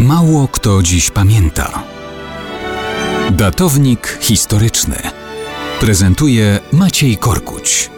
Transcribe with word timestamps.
Mało 0.00 0.48
kto 0.48 0.82
dziś 0.82 1.10
pamięta. 1.10 1.82
Datownik 3.30 4.18
historyczny 4.20 4.96
prezentuje 5.80 6.58
Maciej 6.72 7.16
Korkuć. 7.16 7.90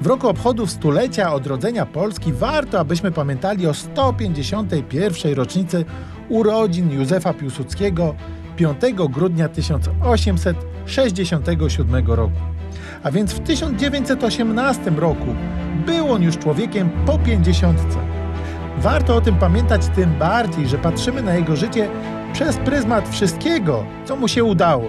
W 0.00 0.06
roku 0.06 0.28
obchodów 0.28 0.70
stulecia 0.70 1.32
odrodzenia 1.32 1.86
Polski 1.86 2.32
warto, 2.32 2.80
abyśmy 2.80 3.12
pamiętali 3.12 3.66
o 3.66 3.74
151. 3.74 5.34
rocznicy 5.34 5.84
urodzin 6.28 6.90
Józefa 6.90 7.34
Piłsudskiego 7.34 8.14
5 8.56 8.76
grudnia 9.10 9.48
1867 9.48 12.06
roku. 12.06 12.40
A 13.02 13.10
więc 13.10 13.32
w 13.32 13.40
1918 13.40 14.90
roku 14.90 15.26
był 15.76 16.12
on 16.12 16.22
już 16.22 16.38
człowiekiem 16.38 16.90
po 17.06 17.18
50. 17.18 17.80
Warto 18.78 19.16
o 19.16 19.20
tym 19.20 19.36
pamiętać 19.36 19.86
tym 19.94 20.18
bardziej, 20.18 20.68
że 20.68 20.78
patrzymy 20.78 21.22
na 21.22 21.34
jego 21.34 21.56
życie 21.56 21.88
przez 22.32 22.56
pryzmat 22.56 23.08
wszystkiego, 23.08 23.84
co 24.04 24.16
mu 24.16 24.28
się 24.28 24.44
udało. 24.44 24.84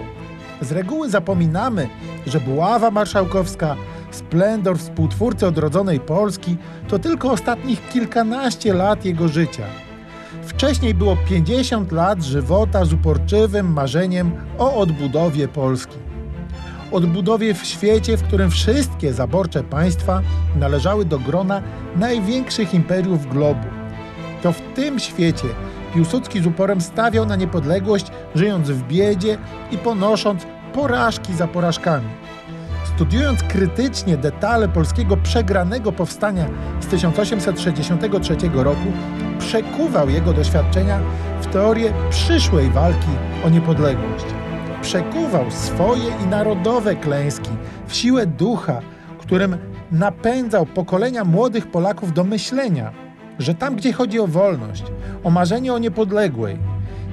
Z 0.60 0.72
reguły 0.72 1.10
zapominamy, 1.10 1.88
że 2.26 2.40
buława 2.40 2.90
marszałkowska, 2.90 3.76
splendor 4.10 4.78
współtwórcy 4.78 5.46
odrodzonej 5.46 6.00
Polski 6.00 6.56
to 6.88 6.98
tylko 6.98 7.30
ostatnich 7.30 7.88
kilkanaście 7.88 8.74
lat 8.74 9.04
jego 9.04 9.28
życia. 9.28 9.64
Wcześniej 10.42 10.94
było 10.94 11.16
50 11.28 11.92
lat 11.92 12.22
żywota 12.22 12.84
z 12.84 12.92
uporczywym 12.92 13.72
marzeniem 13.72 14.32
o 14.58 14.74
odbudowie 14.74 15.48
Polski. 15.48 15.96
Odbudowie 16.92 17.54
w 17.54 17.64
świecie, 17.64 18.16
w 18.16 18.22
którym 18.22 18.50
wszystkie 18.50 19.12
zaborcze 19.12 19.64
państwa 19.64 20.20
należały 20.56 21.04
do 21.04 21.18
grona 21.18 21.62
największych 21.96 22.74
imperiów 22.74 23.26
globu. 23.26 23.66
To 24.42 24.52
w 24.52 24.60
tym 24.74 24.98
świecie 24.98 25.48
Piłsudski 25.94 26.42
z 26.42 26.46
uporem 26.46 26.80
stawiał 26.80 27.26
na 27.26 27.36
niepodległość, 27.36 28.06
żyjąc 28.34 28.70
w 28.70 28.86
biedzie 28.88 29.38
i 29.70 29.78
ponosząc 29.78 30.46
porażki 30.74 31.34
za 31.34 31.46
porażkami. 31.48 32.08
Studiując 32.84 33.42
krytycznie 33.42 34.16
detale 34.16 34.68
polskiego 34.68 35.16
przegranego 35.16 35.92
powstania 35.92 36.46
z 36.80 36.86
1863 36.86 38.36
roku, 38.54 38.92
przekuwał 39.38 40.08
jego 40.10 40.32
doświadczenia 40.32 41.00
w 41.40 41.46
teorię 41.46 41.92
przyszłej 42.10 42.70
walki 42.70 43.10
o 43.44 43.48
niepodległość. 43.48 44.37
Przekuwał 44.82 45.50
swoje 45.50 46.08
i 46.24 46.26
narodowe 46.26 46.96
klęski 46.96 47.50
w 47.86 47.94
siłę 47.94 48.26
ducha, 48.26 48.80
którym 49.18 49.56
napędzał 49.92 50.66
pokolenia 50.66 51.24
młodych 51.24 51.70
Polaków 51.70 52.12
do 52.12 52.24
myślenia, 52.24 52.92
że 53.38 53.54
tam, 53.54 53.76
gdzie 53.76 53.92
chodzi 53.92 54.20
o 54.20 54.26
wolność, 54.26 54.84
o 55.24 55.30
marzenie 55.30 55.72
o 55.72 55.78
niepodległej, 55.78 56.58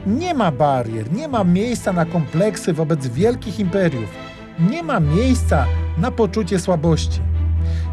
nie 0.05 0.33
ma 0.33 0.52
barier, 0.52 1.13
nie 1.13 1.27
ma 1.27 1.43
miejsca 1.43 1.93
na 1.93 2.05
kompleksy 2.05 2.73
wobec 2.73 3.08
wielkich 3.08 3.59
imperiów, 3.59 4.09
nie 4.69 4.83
ma 4.83 4.99
miejsca 4.99 5.66
na 5.97 6.11
poczucie 6.11 6.59
słabości. 6.59 7.21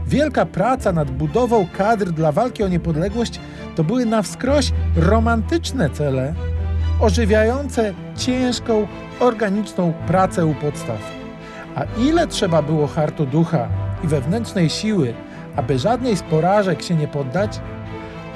Wielka 0.06 0.46
praca 0.46 0.92
nad 0.92 1.10
budową 1.10 1.66
kadr 1.78 2.10
dla 2.10 2.32
walki 2.32 2.62
o 2.62 2.68
niepodległość 2.68 3.40
to 3.76 3.84
były 3.84 4.06
na 4.06 4.22
wskroś 4.22 4.72
romantyczne 4.96 5.90
cele, 5.90 6.34
ożywiające 7.02 7.94
ciężką, 8.16 8.86
organiczną 9.20 9.92
pracę 10.06 10.46
u 10.46 10.54
podstaw. 10.54 10.98
A 11.74 11.84
ile 11.98 12.26
trzeba 12.26 12.62
było 12.62 12.86
hartu 12.86 13.26
ducha 13.26 13.68
i 14.04 14.06
wewnętrznej 14.06 14.70
siły, 14.70 15.14
aby 15.56 15.78
żadnej 15.78 16.16
z 16.16 16.22
porażek 16.22 16.82
się 16.82 16.94
nie 16.94 17.08
poddać, 17.08 17.60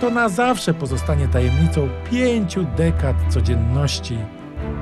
to 0.01 0.11
na 0.11 0.29
zawsze 0.29 0.75
pozostanie 0.75 1.29
tajemnicą 1.29 1.89
pięciu 2.11 2.65
dekad 2.77 3.17
codzienności 3.29 4.19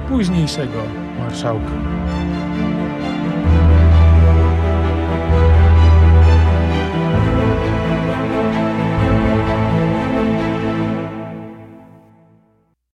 późniejszego 0.09 0.83
marszałka. 1.19 1.73